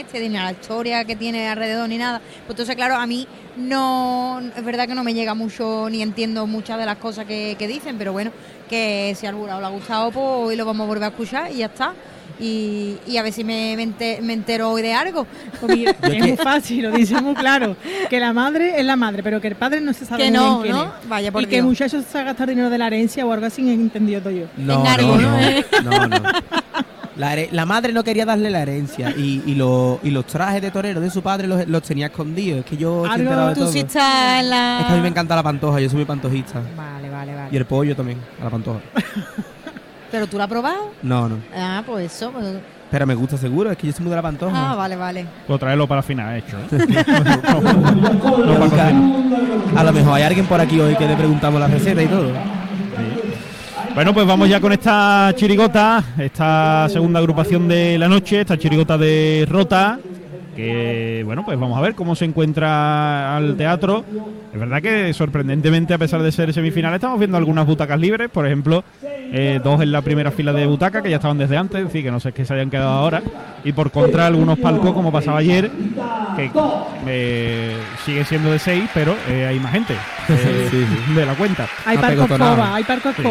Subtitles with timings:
[0.00, 2.18] este, ni a la historia que tiene alrededor ni nada.
[2.46, 6.46] Pues entonces, claro, a mí no, es verdad que no me llega mucho ni entiendo
[6.46, 8.30] muchas de las cosas que, que dicen, pero bueno,
[8.68, 11.50] que si al burado le ha gustado, pues hoy lo vamos a volver a escuchar
[11.52, 11.92] y ya está.
[12.40, 15.24] Y, y a ver si me, me ente- me entero hoy de algo.
[15.60, 17.76] Pues mira, es muy fácil, lo dice muy claro.
[18.10, 20.38] Que la madre es la madre, pero que el padre no se sabe Que muy
[20.40, 20.92] no, bien quién ¿no?
[21.00, 21.08] es.
[21.08, 23.30] Vaya por y que el muchacho se va a gastar dinero de la herencia o
[23.32, 24.46] algo así, he entendido todo yo.
[24.56, 24.82] ¿no?
[24.82, 26.22] no, no, no.
[27.16, 30.70] La, la madre no quería darle la herencia y, y, lo- y los trajes de
[30.72, 32.60] torero de su padre los, los tenía escondidos.
[32.60, 33.72] Es que yo enterado de Tú todo.
[33.72, 34.80] sí estás en la...
[34.80, 36.60] Es que a mí me encanta la pantoja, yo soy muy pantojista.
[36.76, 37.56] Vale, vale, Y vale.
[37.56, 38.80] el pollo también, a la pantoja.
[40.10, 40.90] ¿Pero tú lo has probado?
[41.02, 41.36] No, no.
[41.56, 42.32] Ah, pues eso.
[42.32, 42.56] pues-
[42.90, 44.72] Pero me gusta seguro, es que yo soy muy de la pantoja.
[44.72, 45.26] Ah, vale, vale.
[45.46, 46.56] Puedo traerlo para la final, hecho.
[46.58, 47.04] ¿eh?
[48.58, 48.92] Nunca-
[49.80, 52.30] a lo mejor hay alguien por aquí hoy que le preguntamos la receta y todo.
[53.94, 58.98] Bueno, pues vamos ya con esta chirigota, esta segunda agrupación de la noche, esta chirigota
[58.98, 60.00] de Rota,
[60.56, 64.04] que bueno, pues vamos a ver cómo se encuentra al teatro.
[64.52, 68.46] Es verdad que sorprendentemente, a pesar de ser semifinal, estamos viendo algunas butacas libres, por
[68.46, 71.86] ejemplo, eh, dos en la primera fila de butaca que ya estaban desde antes, es
[71.86, 73.22] decir, que no sé qué se hayan quedado ahora,
[73.62, 75.70] y por contra algunos palcos como pasaba ayer,
[76.36, 76.50] que
[77.06, 79.94] eh, sigue siendo de seis, pero eh, hay más gente
[80.28, 80.68] eh,
[81.06, 81.68] Sí, de la cuenta.
[81.84, 82.54] Hay pegotonado.
[82.54, 83.22] escoba, hay parco Sí.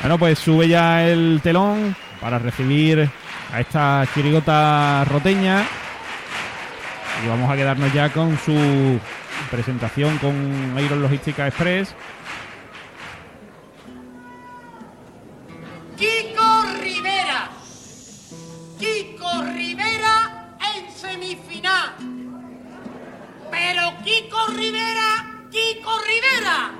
[0.00, 3.10] Bueno, pues sube ya el telón para recibir
[3.52, 5.62] a esta chirigota roteña.
[7.22, 8.98] Y vamos a quedarnos ya con su
[9.50, 11.94] presentación con Iron Logística Express.
[15.98, 17.50] Kiko Rivera.
[18.78, 21.92] Kiko Rivera en semifinal.
[23.50, 26.79] Pero Kiko Rivera, Kiko Rivera.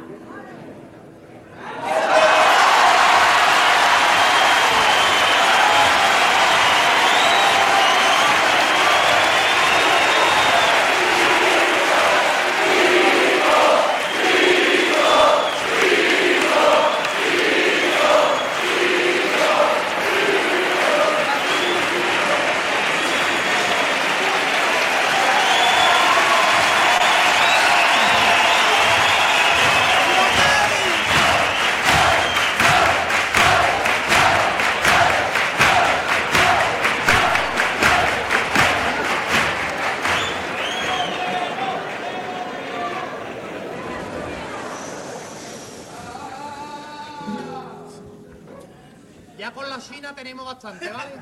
[50.14, 51.12] Tenemos bastante, ¿vale?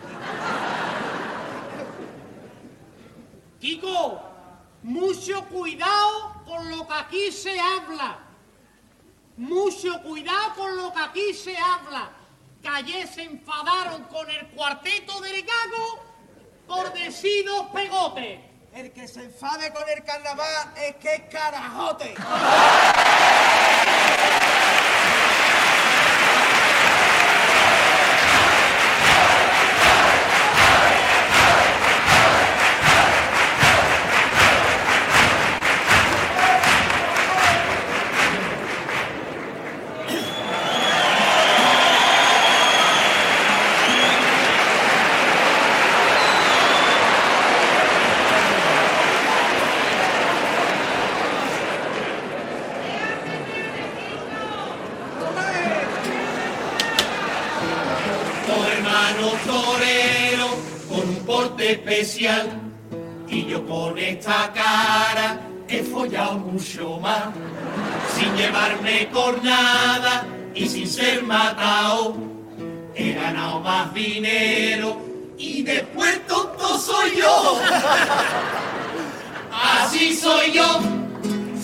[3.60, 4.20] Kiko,
[4.82, 8.18] mucho cuidado con lo que aquí se habla.
[9.36, 12.10] Mucho cuidado con lo que aquí se habla.
[12.62, 16.00] Que ayer se enfadaron con el cuarteto del gago
[16.66, 18.40] por decir dos pegotes.
[18.72, 22.14] El que se enfade con el carnaval es que es carajote.
[61.72, 62.48] especial.
[63.28, 67.28] Y yo con esta cara he follado mucho más.
[68.14, 72.16] Sin llevarme cornada y sin ser matado.
[72.94, 75.00] He ganado más dinero
[75.36, 77.60] y después tonto soy yo.
[79.52, 80.80] Así soy yo.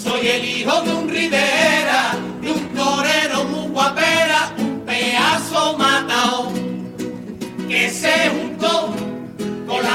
[0.01, 6.53] Soy el hijo de un Rivera, de un torero muy guapera, un pedazo matao
[7.69, 8.44] que se con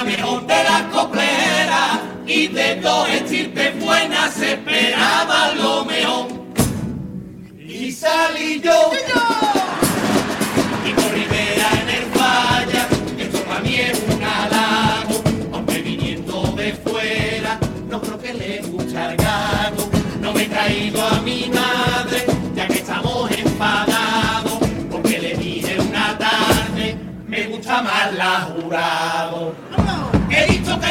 [0.10, 6.28] mejor de las copleras y de dos estirpes buenas se esperaba lo mejor.
[7.60, 8.92] Y salí yo.
[10.88, 12.88] Y por Rivera en el falla,
[13.20, 15.22] esto para mí es un halago,
[15.54, 19.90] aunque viniendo de fuera, no creo que le gusta el gato.
[20.22, 22.26] No me he traído a mi madre,
[22.56, 24.60] ya que estamos enfadados,
[24.90, 26.98] porque le dije una tarde,
[27.28, 29.69] me gusta más la jurado.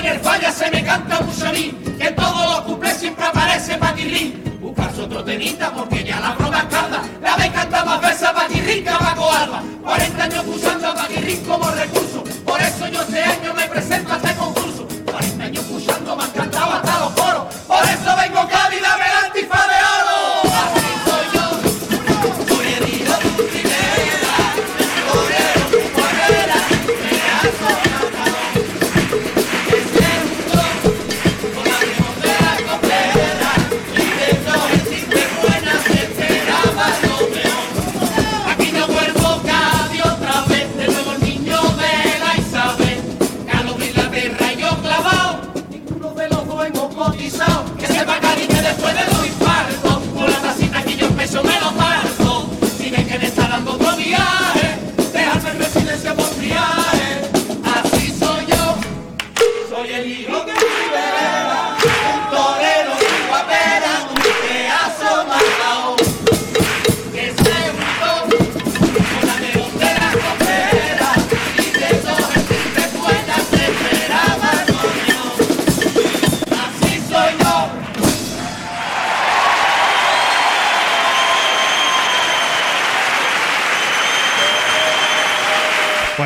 [0.09, 1.21] El falla se me canta
[1.53, 4.59] mí, que en todos los cuplés siempre aparece Paquirrín.
[4.61, 7.03] Buscas otro tenista porque ya la broma escalda.
[7.23, 9.63] La vez canta más veces a Paquirrín que a Paco Alba.
[9.85, 12.25] 40 años usando a Paquirrín como recurso.
[12.45, 14.19] Por eso yo este año me presento a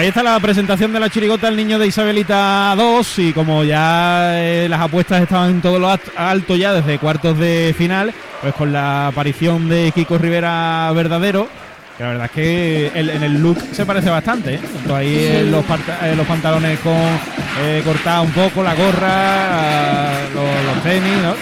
[0.02, 4.32] ahí está la presentación de la chirigota El Niño de Isabelita 2 y como ya
[4.42, 8.72] eh, las apuestas estaban en todo lo alto ya desde cuartos de final, pues con
[8.72, 11.48] la aparición de Kiko Rivera verdadero,
[11.96, 14.60] que la verdad es que el- en el look se parece bastante, ¿eh?
[14.92, 15.64] Ahí los,
[16.26, 16.92] pantalones con
[17.62, 21.34] eh, cortados un poco, la gorra, los, los tenis, ¿no?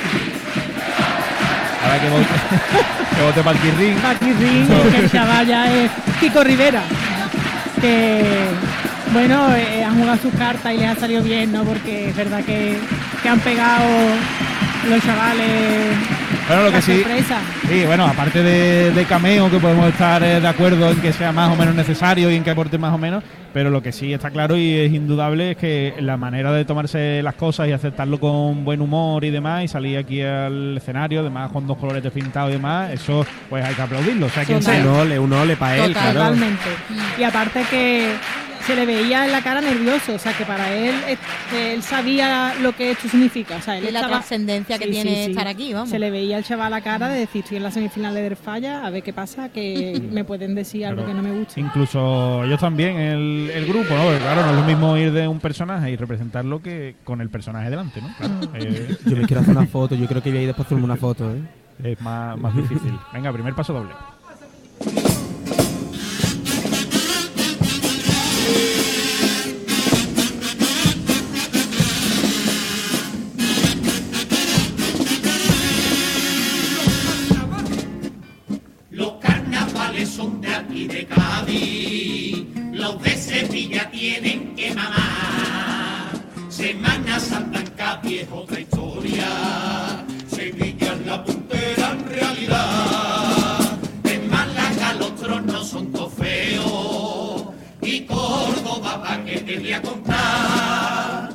[1.82, 2.26] Ahora que vote,
[3.16, 3.96] que vote para el Kirrin.
[4.04, 5.90] Aquí Ring, que el chaval ya es
[6.20, 6.82] Kiko Rivera.
[7.80, 8.22] Que,
[9.12, 11.64] bueno, eh, han jugado sus cartas y les ha salido bien, ¿no?
[11.64, 12.76] Porque es verdad que,
[13.22, 13.88] que han pegado
[14.88, 15.96] los chavales
[16.50, 17.38] Bueno, lo que sí, sorpresa.
[17.68, 21.30] Sí, bueno, aparte de, de cameo, que podemos estar eh, de acuerdo en que sea
[21.30, 24.12] más o menos necesario y en que aporte más o menos, pero lo que sí
[24.12, 28.18] está claro y es indudable es que la manera de tomarse las cosas y aceptarlo
[28.18, 32.50] con buen humor y demás, y salir aquí al escenario, además con dos colores pintados
[32.50, 34.26] y demás, eso pues hay que aplaudirlo.
[34.26, 34.82] O sea, quien sea.
[34.82, 36.18] Un ole, un ole para él, claro.
[36.18, 36.68] Totalmente.
[37.16, 38.14] Y aparte que
[38.66, 40.94] se le veía en la cara nervioso, o sea que para él
[41.56, 43.56] él sabía lo que esto significa.
[43.56, 45.30] O sea, él Y la estaba- trascendencia que Sí, tiene sí, sí.
[45.32, 45.88] estar aquí, vamos.
[45.90, 48.36] Se le veía al chaval a la cara de decir, estoy en la semifinal de
[48.36, 51.08] Falla, a ver qué pasa, que me pueden decir algo Claro.
[51.18, 51.58] que no me gusta.
[51.60, 54.04] Incluso ellos también, el, el grupo, ¿no?
[54.04, 57.30] Porque, claro, no es lo mismo ir de un personaje y representarlo que con el
[57.30, 58.14] personaje delante, ¿no?
[58.16, 60.66] Claro, eh, Yo me quiero hacer una foto, yo creo que voy a ir después
[60.66, 61.40] a hacerme una foto, ¿eh?
[61.82, 62.92] es más, más difícil.
[63.12, 63.90] Venga, primer paso doble.
[87.10, 89.26] Semana Santa en Cádiz es otra historia,
[90.28, 93.78] Sevilla es la puntera en realidad.
[94.04, 97.46] En Málaga los tronos son todos feos,
[97.82, 101.30] y Córdoba pa' que te voy a contar.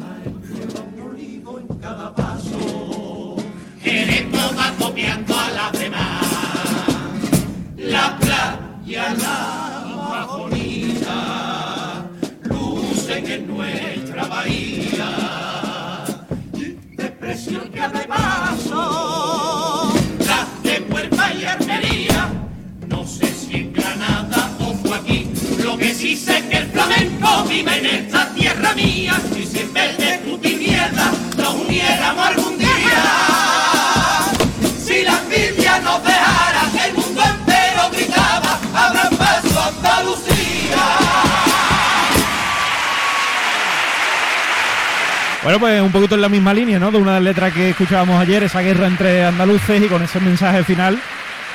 [0.00, 3.36] Ay, lleva un olivo en cada paso,
[3.84, 6.26] eres toda copiando a las demás
[7.76, 12.04] la playa la más bonita
[12.42, 13.89] lucen en nuestra bahía
[26.80, 32.26] flamenco vive en esta tierra mía y si en vez de y mierda nos uniéramos
[32.26, 33.02] algún día
[34.82, 40.82] si la envidia nos dejara, el mundo entero gritaba, abran paso Andalucía.
[45.42, 46.90] Bueno, pues un poquito en la misma línea, ¿no?
[46.90, 50.18] De una de las letras que escuchábamos ayer, esa guerra entre andaluces y con ese
[50.20, 51.00] mensaje final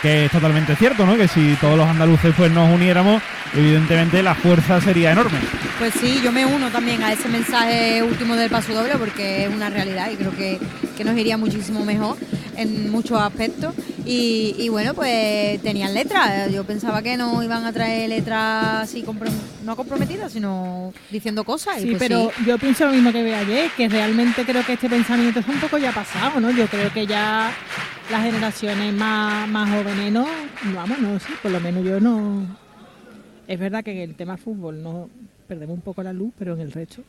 [0.05, 1.17] que es totalmente cierto, ¿no?
[1.17, 3.23] Que si todos los andaluces pues nos uniéramos,
[3.55, 5.39] evidentemente la fuerza sería enorme.
[5.79, 9.49] Pues sí, yo me uno también a ese mensaje último del paso doble porque es
[9.49, 10.59] una realidad y creo que,
[10.95, 12.17] que nos iría muchísimo mejor
[12.57, 13.73] en muchos aspectos.
[14.05, 16.51] Y, y bueno, pues tenían letras.
[16.51, 19.31] Yo pensaba que no iban a traer letras así, comprom-
[19.63, 21.77] no comprometidas, sino diciendo cosas.
[21.79, 22.45] y Sí, pues pero sí.
[22.45, 25.59] yo pienso lo mismo que ve ayer, que realmente creo que este pensamiento es un
[25.59, 26.51] poco ya pasado, ¿no?
[26.51, 27.51] Yo creo que ya
[28.11, 30.25] las generaciones más, más jóvenes no,
[30.65, 32.45] no, vamos, no, sí, por lo menos yo no.
[33.47, 35.09] Es verdad que en el tema fútbol no
[35.47, 37.01] perdemos un poco la luz, pero en el resto.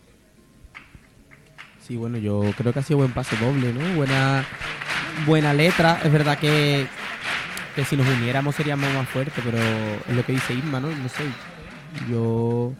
[1.86, 3.96] Sí, bueno, yo creo que ha sido buen paso doble, ¿no?
[3.96, 4.44] Buena,
[5.24, 6.00] buena letra.
[6.04, 6.86] Es verdad que,
[7.74, 10.88] que si nos uniéramos seríamos más fuertes, pero es lo que dice Isma, ¿no?
[10.88, 11.24] No sé.
[12.10, 12.72] Yo,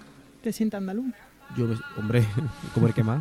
[0.43, 1.07] ¿Te sientes andaluz?
[1.57, 1.66] yo,
[1.97, 2.25] hombre,
[2.75, 3.21] como el que más.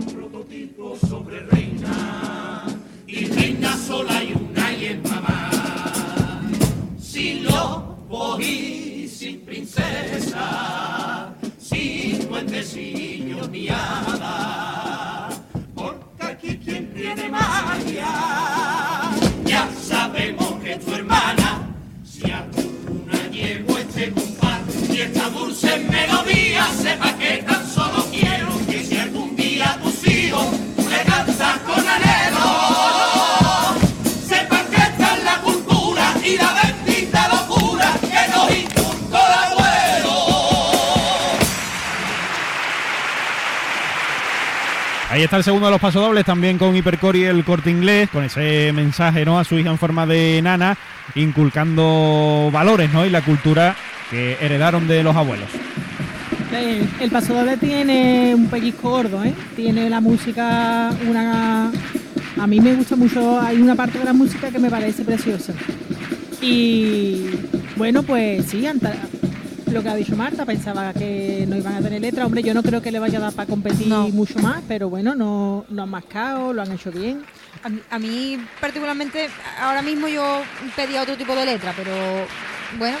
[0.00, 2.09] Inventan prototipos sobre reina
[45.20, 48.24] Ahí está el segundo de los pasodobles, también con Hipercore y el corte inglés, con
[48.24, 49.38] ese mensaje ¿no?
[49.38, 50.78] a su hija en forma de nana,
[51.14, 53.04] inculcando valores ¿no?
[53.04, 53.76] y la cultura
[54.10, 55.50] que heredaron de los abuelos.
[56.58, 59.34] El, el paso doble tiene un pellizco gordo, ¿eh?
[59.54, 61.70] Tiene la música, una...
[62.40, 65.52] A mí me gusta mucho, hay una parte de la música que me parece preciosa.
[66.40, 67.26] Y
[67.76, 68.66] bueno, pues sí,
[69.72, 72.26] lo que ha dicho Marta, pensaba que no iban a tener letra.
[72.26, 74.08] Hombre, yo no creo que le vaya a dar para competir No.
[74.08, 77.22] mucho más, pero bueno, no, no han mascado, lo han hecho bien.
[77.62, 79.28] A mí, a mí particularmente,
[79.60, 80.42] ahora mismo yo
[80.76, 81.92] pedía otro tipo de letra, pero
[82.78, 82.96] bueno,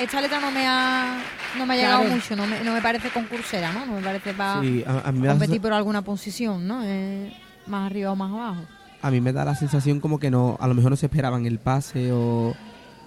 [0.00, 1.18] esta letra no me ha,
[1.58, 2.14] no me ha llegado Claro.
[2.16, 3.86] mucho, no me, no me parece concursera, ¿no?
[3.86, 6.80] No me parece para Sí, a, a mí me da, competir por alguna posición, ¿no?
[6.84, 7.32] Eh,
[7.66, 8.62] más arriba o más abajo.
[9.02, 11.46] a mí me da la sensación como que no, a lo mejor no se esperaban
[11.46, 12.54] el pase o,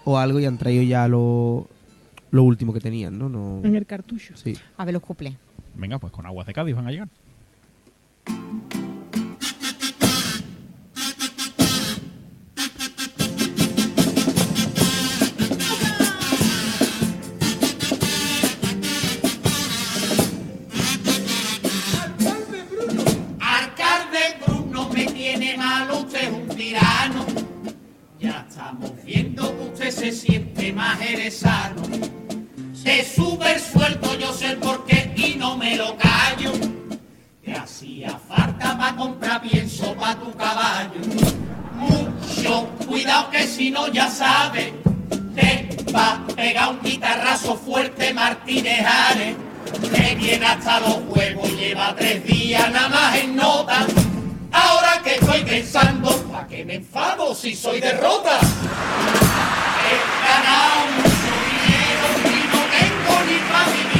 [0.06, 1.68] o algo y han traído ya lo,
[2.36, 3.30] lo último que tenían, ¿no?
[3.30, 4.36] no En el cartucho.
[4.36, 4.56] sí.
[4.77, 5.36] A ver los cuplés.
[5.74, 7.08] Venga, pues con aguas de Cádiz van a llegar.
[50.34, 53.86] Hasta los huevos, lleva tres días nada más en nota.
[54.51, 58.39] Ahora que estoy pensando, ¿para qué me enfado si soy derrota?
[59.86, 63.95] He ganado mucho dinero y no tengo ni para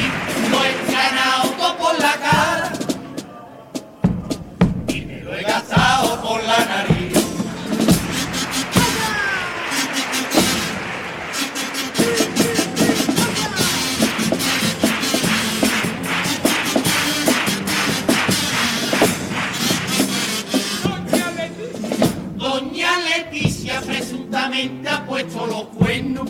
[25.16, 26.28] puesto los cuernos.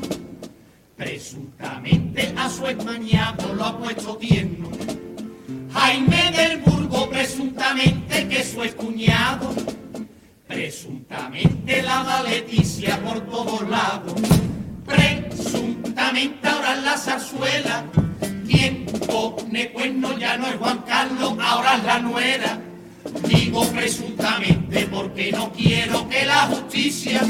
[0.97, 4.69] Presuntamente a su hermaniado lo ha puesto tierno.
[5.73, 9.53] Jaime del Burgo presuntamente que su es cuñado.
[10.47, 14.15] Presuntamente la da Leticia por todos lados.
[14.87, 17.85] Presuntamente ahora en la zarzuela.
[18.47, 22.61] Quien pone cuerno ya no es Juan Carlos, ahora es la nuera.
[23.29, 27.23] Digo presuntamente porque no quiero que la justicia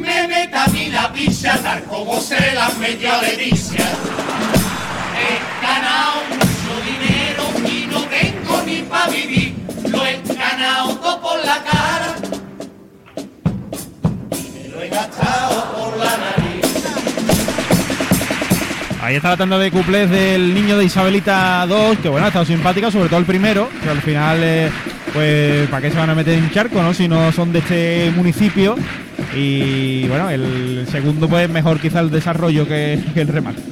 [0.00, 3.86] me meta a mí la pizza tal como se la metió a Leticia.
[5.20, 9.54] He ganado mucho dinero y no tengo ni para vivir.
[9.88, 12.14] Lo he ganado todo por la cara
[14.32, 16.66] y me lo he gastado por la nariz.
[19.02, 22.44] Ahí está la tanda de cuplés del niño de Isabelita 2, que bueno, ha estado
[22.44, 24.70] simpática, sobre todo el primero, que al final, eh,
[25.12, 26.94] pues, ¿para qué se van a meter en charco, no?
[26.94, 28.76] Si no son de este municipio.
[29.34, 33.62] Y bueno, el segundo, pues, mejor quizá el desarrollo que, que el remate.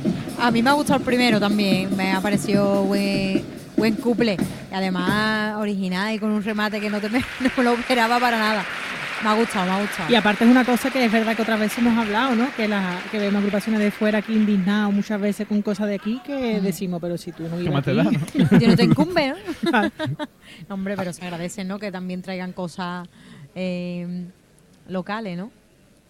[0.40, 3.43] A mí me ha gustado el primero también, me ha parecido buen,
[3.76, 4.37] buen couple.
[4.71, 8.64] Y además original y con un remate que no, te, no lo esperaba para nada.
[9.23, 10.12] Me ha gustado, me ha gustado.
[10.12, 12.55] Y aparte es una cosa que es verdad que otras veces hemos hablado, ¿no?
[12.55, 16.21] Que, la, que vemos agrupaciones de fuera aquí indignados muchas veces con cosas de aquí
[16.25, 17.97] que decimos, pero si tú no ¿Qué vives aquí...
[17.97, 18.11] da, no?
[18.61, 19.71] Yo no te incumbe, ¿no?
[20.69, 21.81] No, Hombre, pero se agradece, ¿no?
[21.81, 23.09] Que también traigan cosas
[23.57, 24.26] eh,
[24.88, 25.50] locales, ¿no?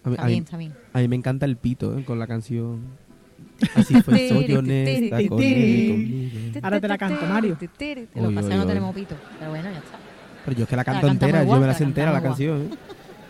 [0.04, 0.72] A mí, Está a mí- bien, está bien.
[0.92, 2.04] a mí me encanta el pito ¿eh?
[2.04, 2.80] con la canción.
[3.74, 6.58] Así fue, soy honesta con conmigo.
[6.62, 7.50] Ahora te la canto, Mario.
[7.50, 7.68] Lo que
[8.14, 9.14] Uy, pasa es uy, que no tenemos pito.
[9.38, 9.98] Pero bueno, ya está.
[10.44, 12.62] Pero yo es que la canto entera, igual, yo me la sé entera la canción.
[12.62, 12.70] ¿eh?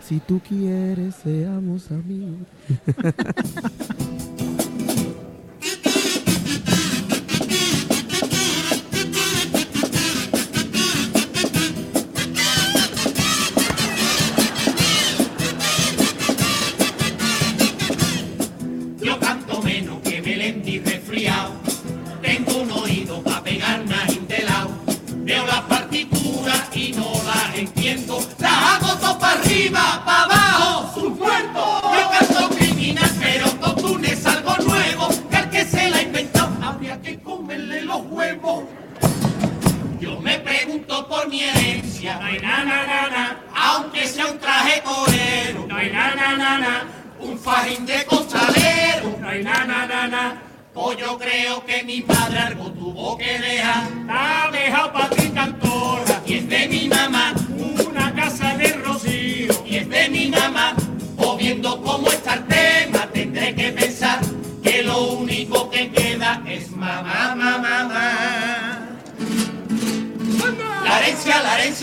[0.03, 2.37] Si tú quieres, seamos amigos.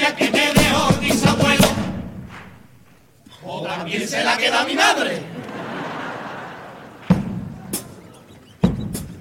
[0.05, 1.67] la que me dejó mi bisabuelo.
[3.43, 5.21] O también se la queda mi madre.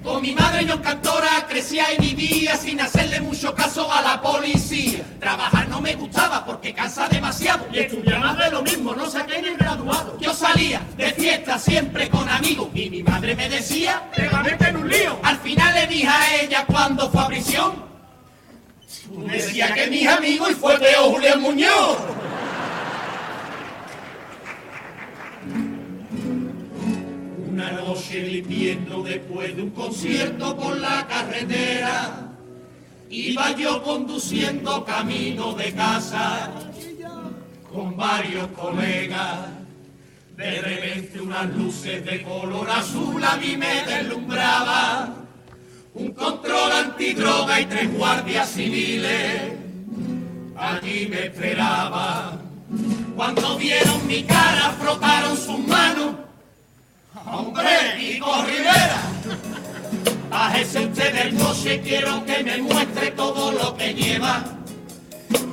[0.02, 5.02] Con mi madre yo cantora crecía y vivía sin hacerle mucho caso a la policía.
[5.18, 7.66] Trabajar no me gustaba porque cansa demasiado.
[7.72, 10.18] Y estudiar más de lo mismo, no saqué ni graduado.
[10.20, 14.42] Yo salía de fiesta siempre con amigos y mi madre me decía, te va a
[14.42, 15.18] meter en un lío.
[15.22, 17.93] Al final le dije a ella cuando fue a prisión,
[19.14, 21.98] Tú decías que mis amigos y fue peor Julián Muñoz.
[27.48, 32.32] Una noche limpiando después de un concierto por la carretera,
[33.08, 36.50] iba yo conduciendo camino de casa
[37.72, 39.48] con varios colegas.
[40.36, 45.23] De repente unas luces de color azul a mí me deslumbraba
[45.94, 49.52] un control antidroga y tres guardias civiles.
[50.56, 52.38] Allí me esperaba.
[53.14, 56.14] Cuando vieron mi cara, frotaron sus manos.
[57.26, 59.02] ¡Hombre, Kiko Rivera!
[60.30, 64.44] Bájese usted del coche, quiero que me muestre todo lo que lleva.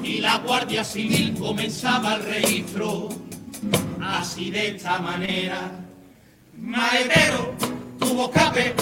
[0.04, 3.10] Y la Guardia Civil comenzaba el registro,
[4.04, 5.72] así de esta manera.
[6.58, 7.54] Maletero,
[8.00, 8.74] tuvo cape,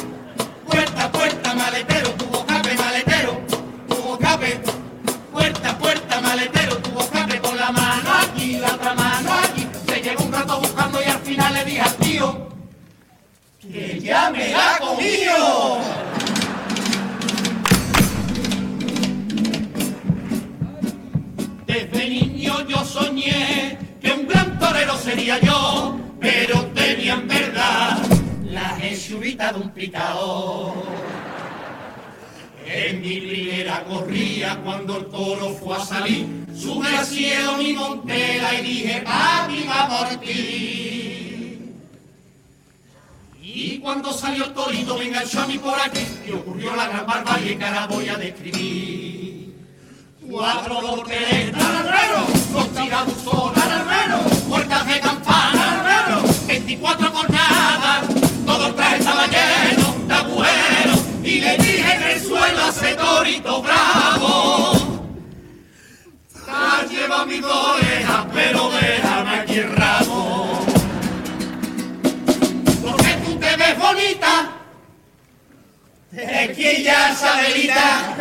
[11.47, 12.49] le dije al tío
[13.71, 15.79] que ya me ha comido.
[21.65, 27.97] Desde niño yo soñé que un gran torero sería yo, pero tenía en verdad
[28.43, 30.73] la jesurita de un picao.
[32.65, 38.53] En mi primera corría cuando el toro fue a salir, sube al cielo mi montera
[38.59, 41.08] y dije, papi va por ti.
[43.51, 47.05] Y cuando salió el torito me enganchó a mí por aquí y ocurrió la gran
[47.05, 49.55] barbarie que ahora voy a describir.
[50.29, 58.03] Cuatro volteretas al albero, con tirabuzón al albero, puertas de campana al albero, 24 cornadas,
[58.45, 62.93] todo el traje estaba lleno de agujeros y le dije en el suelo a ese
[62.95, 64.73] torito bravo.
[66.47, 69.08] "Ah, Lleva mis orejas, pero déjame
[76.27, 78.15] que ya Sabelita.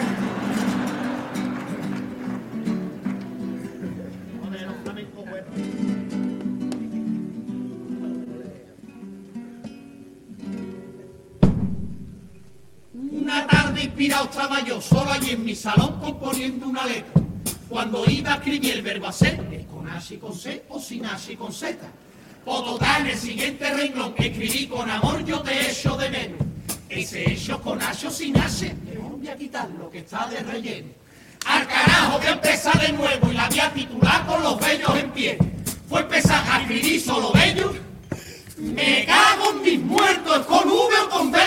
[12.94, 17.22] Una tarde inspirado estaba yo solo allí en mi salón componiendo una letra.
[17.68, 21.04] Cuando iba a escribir el verbo hacer, es con H y con C o sin
[21.04, 21.76] H y con Z.
[22.46, 26.47] O total, el siguiente renglón escribí con amor yo te echo de menos.
[26.88, 30.40] Ese hecho con H o sin H, mejor voy a quitar lo que está de
[30.40, 30.88] relleno.
[31.46, 35.10] Al carajo a empezar de nuevo y la voy a titular con los bellos en
[35.10, 35.38] pie.
[35.88, 37.76] Fue empezar a escribir solo bellos.
[38.56, 41.38] Me cago en mis muertos, con V o con B.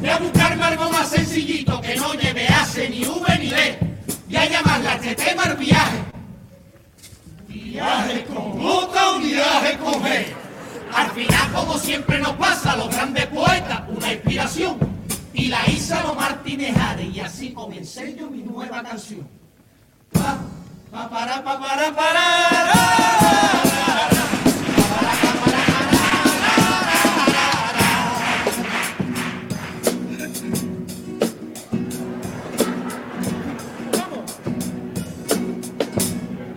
[0.00, 3.78] Voy a buscarme algo más sencillito que no lleve H ni V ni D.
[4.26, 5.98] Voy a llamarla este tema viaje.
[7.46, 10.41] Viaje con J o viaje con G.
[10.94, 14.78] Al final, como siempre nos pasa los grandes poetas, una inspiración.
[15.32, 15.62] Y la
[16.04, 19.26] los Martínez Ares, y así comencé yo mi nueva canción.
[20.12, 20.38] Pa,
[20.90, 22.22] pa, para, pa, para, para.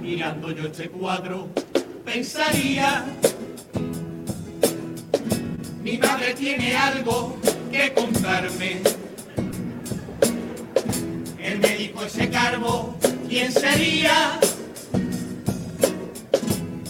[0.01, 1.49] Mirando yo este cuadro,
[2.03, 3.05] pensaría,
[6.45, 7.35] tiene algo
[7.71, 8.79] que contarme.
[11.39, 12.95] El médico ese carbo,
[13.27, 14.39] ¿quién sería?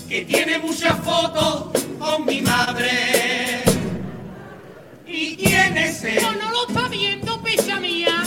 [0.09, 3.63] Que tiene muchas fotos con mi madre.
[5.07, 6.25] ¿Y quién es él?
[6.25, 8.23] ¿O no lo está viendo, picha mía?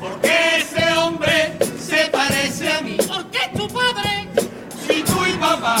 [0.00, 2.96] Porque ese hombre se parece a mí.
[3.06, 4.28] Porque es tu padre,
[4.86, 5.76] Si tú y papá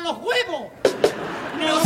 [0.00, 0.72] los huevos.
[1.58, 1.80] No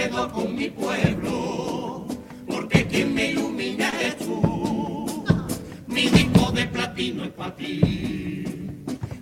[0.00, 2.06] quedo con mi pueblo,
[2.46, 5.24] porque quien me ilumina es tú.
[5.86, 8.44] Mi disco de platino es para ti.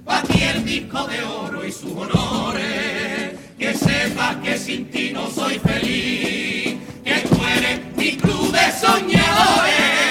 [0.05, 3.35] Pa' ti el disco de oro y sus honores.
[3.59, 6.77] Que sepas que sin ti no soy feliz.
[7.05, 10.08] Que tú eres mi club de soñadores.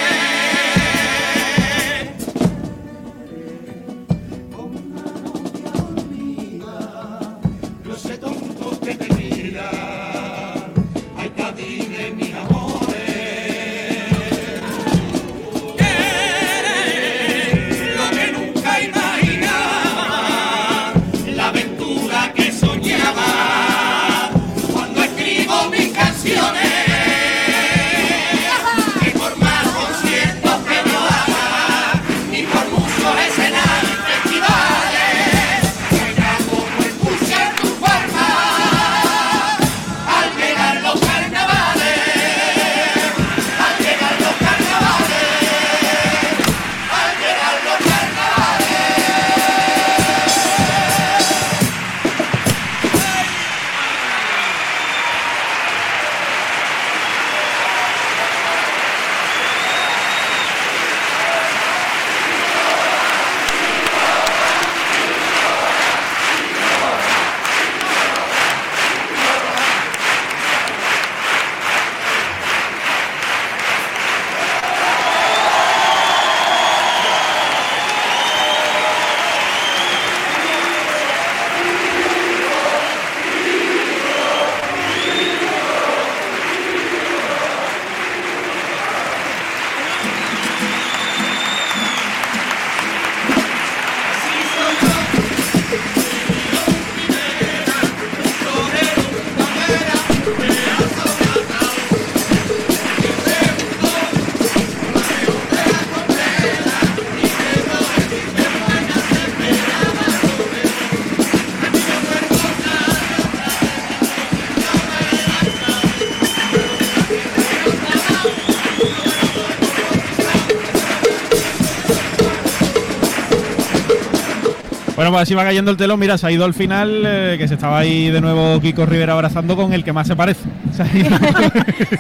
[125.18, 126.00] Así va cayendo el telón.
[126.00, 129.14] Mira, se ha ido al final, eh, que se estaba ahí de nuevo Kiko Rivera
[129.14, 130.42] abrazando con el que más se parece.
[130.78, 131.18] Se ha ido.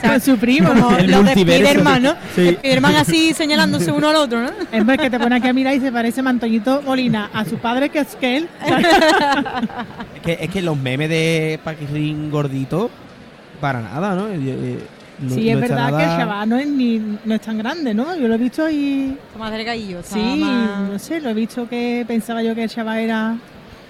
[0.01, 0.69] Con su primo.
[0.97, 1.31] El los de.
[1.31, 2.15] Spiderman, ¿no?
[2.35, 2.51] Sí.
[2.51, 4.51] Spiderman así señalándose uno al otro, ¿no?
[4.71, 7.57] Es más que te pone aquí a mirar y se parece Mantoñito Molina a su
[7.57, 8.49] padre que es que él.
[10.17, 12.89] Es que, es que los memes de Paquirrín gordito,
[13.61, 14.27] para nada, ¿no?
[14.27, 14.79] Eh, eh,
[15.19, 18.15] no- sí, es verdad que el chaval no es, ni, no es tan grande, ¿no?
[18.15, 19.17] Yo lo he visto y...
[19.27, 22.63] Está más delgadillo, está, Sí, más, no sé, lo he visto que pensaba yo que
[22.63, 23.35] el chaval era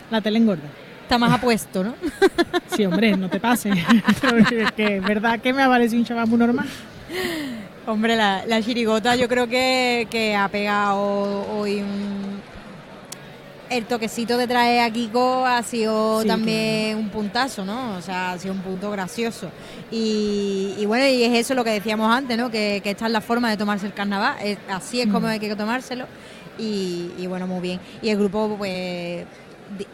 [0.10, 0.64] la tele engorda.
[1.04, 1.94] está más apuesto, ¿no?
[2.76, 3.76] Sí, hombre, no te pases.
[4.52, 6.68] Es que es verdad que me ha parecido un chaval muy normal.
[7.88, 12.38] Hombre, la, la chirigota yo creo que, que ha pegado hoy un...
[13.70, 17.98] El toquecito de traer a Kiko ha sido Sí, también un puntazo, ¿no?
[17.98, 19.50] O sea, ha sido un punto gracioso.
[19.92, 22.50] Y, y bueno, y es eso lo que decíamos antes, ¿no?
[22.50, 24.36] Que, que esta es la forma de tomarse el carnaval.
[24.42, 26.06] es- así es como hay que tomárselo.
[26.58, 27.80] Y, y bueno, muy bien.
[28.02, 29.26] Y el grupo, pues,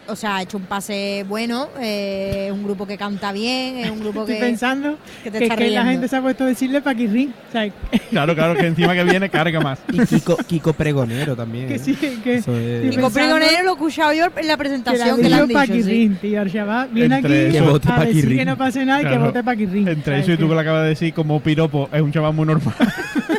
[0.08, 3.90] o sea, ha hecho un pase bueno, eh, es un grupo que canta bien, es
[3.92, 4.42] un grupo Estoy que...
[4.42, 7.34] pensando que que, te es está que la gente se ha puesto a decirle paquirrín.
[7.50, 7.70] O sea,
[8.10, 9.80] Claro, claro, que encima que viene carga más.
[9.92, 11.68] Y Kiko, Kiko Pregonero también.
[11.68, 11.80] que ¿eh?
[11.80, 12.36] sí, que...
[12.36, 15.48] Eso es- Kiko Pregonero lo he escuchado yo en la que presentación que le han
[15.48, 16.48] dicho paquirrín, tío.
[16.48, 19.10] Chaval viene Entre aquí eso- Que vote a decir que no pase nada y que
[19.10, 19.26] Claro.
[19.26, 19.88] vote paquirrín.
[19.88, 22.34] Entre eso y tú que- que lo acabas de decir como piropo, es un chaval
[22.34, 22.76] muy normal.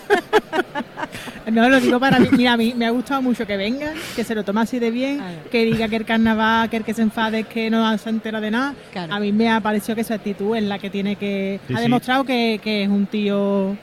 [1.54, 2.28] No, lo digo para mí.
[2.32, 4.90] Mira, a mí me ha gustado mucho que venga, que se lo tome así de
[4.90, 8.10] bien, que diga que el carnaval, que el que se enfade es que no se
[8.10, 8.74] entera de nada.
[8.92, 9.14] Claro.
[9.14, 11.60] A mí me ha parecido que su actitud es la que tiene que...
[11.68, 11.82] Sí, ha sí.
[11.84, 13.76] demostrado que, que es un tío,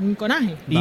[0.00, 0.54] un conaje.
[0.68, 0.76] Y